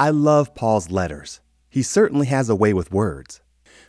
[0.00, 1.40] I love Paul's letters.
[1.68, 3.42] He certainly has a way with words.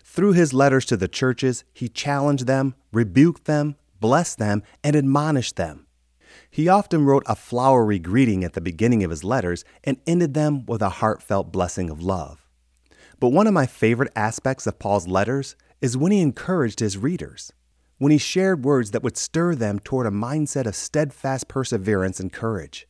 [0.03, 5.55] Through his letters to the churches, he challenged them, rebuked them, blessed them, and admonished
[5.55, 5.87] them.
[6.49, 10.65] He often wrote a flowery greeting at the beginning of his letters and ended them
[10.65, 12.45] with a heartfelt blessing of love.
[13.21, 17.53] But one of my favorite aspects of Paul's letters is when he encouraged his readers,
[17.99, 22.33] when he shared words that would stir them toward a mindset of steadfast perseverance and
[22.33, 22.85] courage.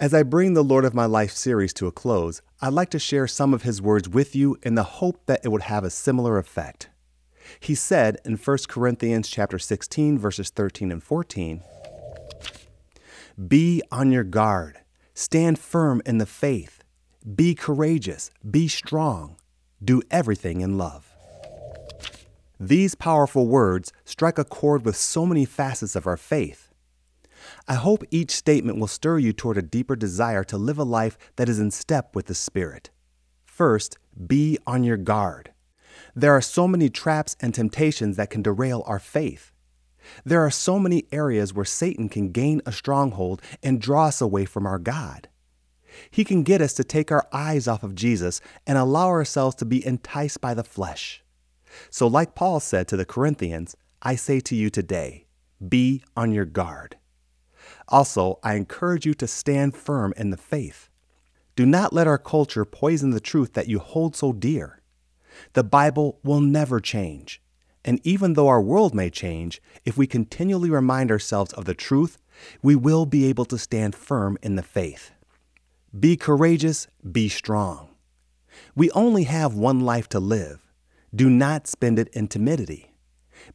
[0.00, 2.98] As I bring the Lord of My Life series to a close, I'd like to
[2.98, 5.90] share some of his words with you in the hope that it would have a
[5.90, 6.88] similar effect.
[7.60, 11.62] He said in 1 Corinthians chapter 16 verses 13 and 14,
[13.46, 14.80] "Be on your guard.
[15.14, 16.82] Stand firm in the faith.
[17.36, 18.32] Be courageous.
[18.50, 19.36] Be strong.
[19.82, 21.14] Do everything in love."
[22.58, 26.63] These powerful words strike a chord with so many facets of our faith.
[27.66, 31.16] I hope each statement will stir you toward a deeper desire to live a life
[31.36, 32.90] that is in step with the Spirit.
[33.44, 35.52] First, be on your guard.
[36.14, 39.52] There are so many traps and temptations that can derail our faith.
[40.24, 44.44] There are so many areas where Satan can gain a stronghold and draw us away
[44.44, 45.28] from our God.
[46.10, 49.64] He can get us to take our eyes off of Jesus and allow ourselves to
[49.64, 51.22] be enticed by the flesh.
[51.90, 55.26] So, like Paul said to the Corinthians, I say to you today,
[55.66, 56.96] be on your guard.
[57.88, 60.88] Also, I encourage you to stand firm in the faith.
[61.56, 64.80] Do not let our culture poison the truth that you hold so dear.
[65.52, 67.40] The Bible will never change.
[67.84, 72.18] And even though our world may change, if we continually remind ourselves of the truth,
[72.62, 75.12] we will be able to stand firm in the faith.
[75.98, 77.90] Be courageous, be strong.
[78.74, 80.72] We only have one life to live.
[81.14, 82.94] Do not spend it in timidity.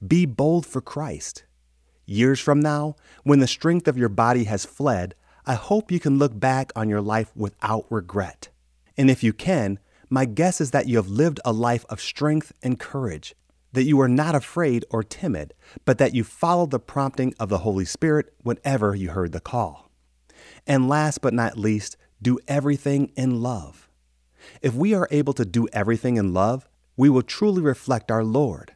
[0.06, 1.44] Be bold for Christ.
[2.10, 5.14] Years from now, when the strength of your body has fled,
[5.46, 8.50] I hope you can look back on your life without regret.
[8.98, 9.78] And if you can,
[10.10, 13.36] my guess is that you have lived a life of strength and courage,
[13.74, 15.54] that you are not afraid or timid,
[15.86, 19.92] but that you followed the prompting of the Holy Spirit whenever you heard the call.
[20.66, 23.88] And last but not least, do everything in love.
[24.64, 26.68] If we are able to do everything in love,
[26.98, 28.76] we will truly reflect our Lord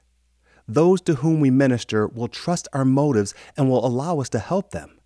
[0.68, 4.72] those to whom we minister will trust our motives and will allow us to help
[4.72, 5.00] them.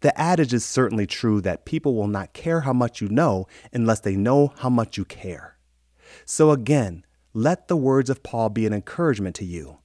[0.00, 4.00] The adage is certainly true that people will not care how much you know unless
[4.00, 5.56] they know how much you care.
[6.26, 9.78] So again, let the words of Paul be an encouragement to you.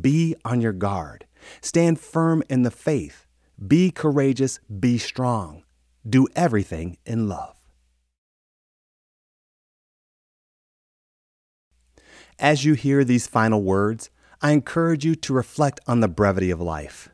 [0.00, 1.26] Be on your guard.
[1.60, 3.26] Stand firm in the faith.
[3.64, 4.58] Be courageous.
[4.80, 5.62] Be strong.
[6.08, 7.56] Do everything in love.
[12.38, 14.10] As you hear these final words,
[14.42, 17.08] I encourage you to reflect on the brevity of life.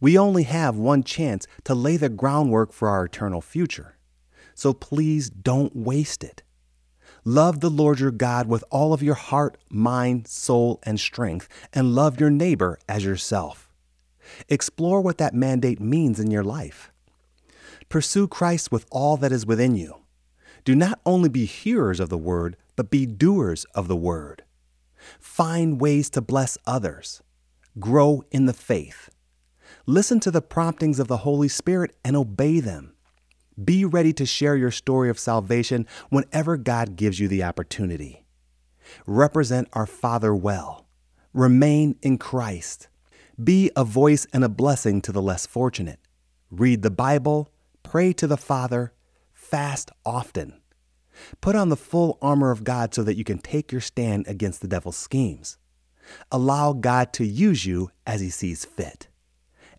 [0.00, 3.96] We only have one chance to lay the groundwork for our eternal future.
[4.54, 6.42] So please don't waste it.
[7.24, 11.94] Love the Lord your God with all of your heart, mind, soul, and strength, and
[11.94, 13.68] love your neighbor as yourself.
[14.48, 16.92] Explore what that mandate means in your life.
[17.88, 19.96] Pursue Christ with all that is within you.
[20.64, 24.44] Do not only be hearers of the word, but be doers of the word.
[25.20, 27.22] Find ways to bless others.
[27.78, 29.10] Grow in the faith.
[29.86, 32.94] Listen to the promptings of the Holy Spirit and obey them.
[33.62, 38.24] Be ready to share your story of salvation whenever God gives you the opportunity.
[39.06, 40.86] Represent our Father well.
[41.32, 42.88] Remain in Christ.
[43.42, 46.00] Be a voice and a blessing to the less fortunate.
[46.50, 47.50] Read the Bible,
[47.82, 48.92] pray to the Father,
[49.32, 50.60] fast often.
[51.40, 54.60] Put on the full armor of God so that you can take your stand against
[54.60, 55.58] the devil's schemes.
[56.30, 59.08] Allow God to use you as he sees fit.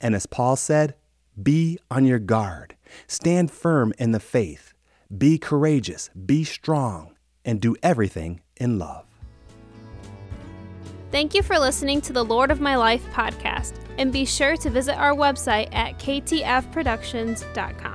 [0.02, 0.96] And as Paul said,
[1.42, 2.76] be on your guard.
[3.08, 4.74] Stand firm in the faith.
[5.16, 6.10] Be courageous.
[6.10, 7.16] Be strong.
[7.46, 9.06] And do everything in love.
[11.12, 13.74] Thank you for listening to the Lord of My Life podcast.
[13.98, 17.89] And be sure to visit our website at ktfproductions.com.